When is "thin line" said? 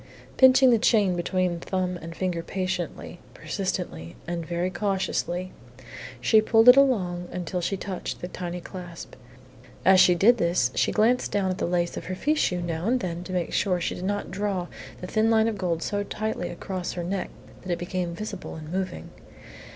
15.05-15.47